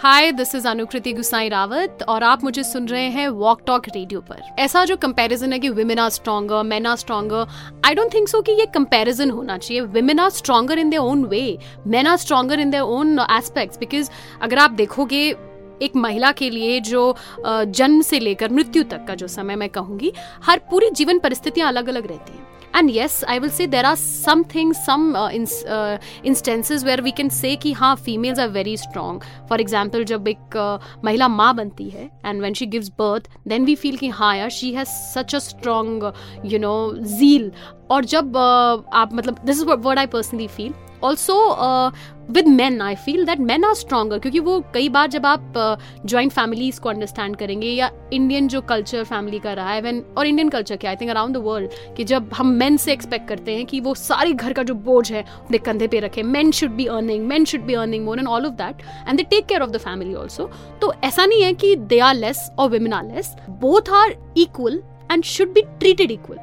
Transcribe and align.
Hi 0.00 0.30
this 0.32 0.54
is 0.54 0.66
Anukriti 0.68 1.12
Gusain 1.12 1.48
Rawat 1.48 2.02
और 2.08 2.22
आप 2.22 2.42
मुझे 2.44 2.62
सुन 2.64 2.86
रहे 2.88 3.06
हैं 3.10 3.26
वॉक 3.28 3.62
टॉक 3.66 3.88
रेडियो 3.94 4.20
पर। 4.20 4.42
ऐसा 4.58 4.84
जो 4.84 4.96
कंपैरिजन 4.96 5.52
है 5.52 5.58
कि 5.58 5.68
women 5.70 5.98
are 5.98 6.10
stronger 6.10 6.62
men 6.62 6.86
are 6.86 6.96
stronger 6.96 7.46
I 7.86 7.94
don't 7.94 8.14
think 8.14 8.28
so 8.28 8.42
कि 8.42 8.52
ये 8.52 8.66
कंपैरिजन 8.74 9.30
होना 9.30 9.58
चाहिए। 9.58 9.80
Women 9.82 10.20
are 10.20 10.30
stronger 10.30 10.78
in 10.78 10.90
their 10.90 11.02
own 11.02 11.24
way 11.24 11.58
men 11.86 12.06
are 12.06 12.16
stronger 12.16 12.60
in 12.60 12.70
their 12.70 12.82
own 12.84 13.18
aspects 13.30 13.78
because 13.78 14.10
अगर 14.42 14.58
आप 14.58 14.70
देखोगे 14.72 15.26
एक 15.82 15.96
महिला 15.96 16.32
के 16.32 16.50
लिए 16.50 16.80
जो 16.80 17.14
जन्म 17.46 18.00
से 18.02 18.18
लेकर 18.20 18.52
मृत्यु 18.52 18.82
तक 18.84 19.04
का 19.08 19.14
जो 19.14 19.26
समय 19.28 19.56
मैं 19.56 19.68
कहूँगी, 19.68 20.12
हर 20.44 20.60
पूरी 20.70 20.90
जीवन 20.90 21.18
परिस्थितियाँ 21.18 21.68
अलग 21.68 21.88
अलग 21.88 22.06
रहती 22.06 22.32
हैं। 22.32 22.37
And 22.77 22.89
yes 22.89 23.23
I 23.29 23.39
will 23.39 23.49
say 23.49 23.67
there 23.67 23.85
are 23.85 23.95
some 23.95 24.43
thing 24.55 24.73
some 24.75 25.15
instances 26.25 26.85
where 26.85 27.01
we 27.01 27.11
can 27.11 27.29
say 27.29 27.55
कि 27.55 27.73
हाँ 27.73 27.95
females 27.95 28.39
are 28.39 28.49
very 28.49 28.75
strong 28.77 29.23
for 29.49 29.61
example 29.61 30.03
जब 30.03 30.27
एक 30.27 30.57
uh, 30.57 31.05
महिला 31.05 31.27
माँ 31.27 31.53
बनती 31.55 31.89
है 31.89 32.09
and 32.25 32.41
when 32.41 32.53
she 32.53 32.65
gives 32.65 32.89
birth 32.99 33.29
then 33.47 33.65
we 33.65 33.75
feel 33.75 33.97
कि 33.97 34.09
हाँ 34.09 34.35
यार 34.37 34.49
she 34.51 34.71
has 34.73 34.87
such 34.87 35.35
a 35.35 35.39
strong 35.39 36.11
you 36.45 36.59
know 36.59 36.75
zeal 37.17 37.51
और 37.91 38.05
जब 38.05 38.31
uh, 38.31 38.93
आप 38.93 39.13
मतलब 39.13 39.39
this 39.45 39.61
is 39.61 39.67
word 39.67 39.99
I 39.99 40.05
personally 40.07 40.47
feel 40.47 40.73
also 41.04 41.36
with 42.32 42.46
man 42.48 42.80
I 42.82 42.94
feel 42.94 43.24
that 43.26 43.40
man 43.40 43.64
are 43.64 43.74
stronger 43.74 44.18
क्योंकि 44.18 44.40
वो 44.40 44.58
कई 44.74 44.88
बार 44.88 45.08
जब 45.08 45.26
आप 45.26 45.52
ज्वाइंट 46.06 46.32
uh, 46.32 46.38
फैमिलीज़ 46.38 46.80
को 46.80 46.88
अंडरस्टैंड 46.88 47.36
करेंगे 47.36 47.68
या 47.68 47.90
इंडियन 48.12 48.48
जो 48.48 48.60
कल्चर 48.62 49.04
फैमिली 49.04 49.38
का 49.38 49.52
रहा 49.52 49.70
है 49.70 49.80
वैन 49.80 50.02
और 50.18 50.26
इंडियन 50.26 50.48
कल्चर 50.48 50.76
क्या 50.76 50.90
I 50.90 50.96
think 50.96 51.10
around 51.10 51.34
the 51.34 51.40
world 51.44 51.94
कि 51.96 52.04
जब 52.04 52.30
हम 52.34 52.48
मैन 52.54 52.76
से 52.76 52.92
एक्सपेक्ट 52.92 53.28
करते 53.28 53.56
हैं 53.56 53.64
कि 53.66 53.80
वो 53.80 53.94
सारे 53.94 54.32
घर 54.32 54.52
का 54.52 54.62
जो 54.62 54.74
बोझ 54.74 55.10
है 55.12 55.22
अपने 55.22 55.58
कंधे 55.58 55.88
पे 55.88 56.00
रखे। 56.00 56.22
Man 56.22 56.50
should 56.52 56.70
be 56.70 56.86
earning 56.86 57.26
man 57.26 57.44
should 57.44 57.64
be 57.64 57.74
earning 57.74 58.04
more 58.04 58.18
and 58.18 58.28
all 58.28 58.46
of 58.46 58.54
that 58.54 58.82
and 59.08 59.16
they 59.16 59.22
take 59.22 59.46
care 59.46 59.62
of 59.62 59.70
the 59.70 59.78
family 59.78 60.14
also 60.14 60.50
तो 60.80 60.92
ऐसा 61.04 61.26
नहीं 61.26 61.42
है 61.42 61.52
कि 61.54 61.74
दे 61.76 61.98
आर 62.00 62.14
लेस 62.14 62.48
और 62.58 62.70
women 62.70 62.92
are 62.92 63.04
less 63.04 63.34
both 63.50 63.90
are 63.94 64.16
equal 64.36 64.82
and 65.12 65.24
should 65.24 65.52
be 65.52 65.62
treated 65.80 66.10
equal 66.10 66.38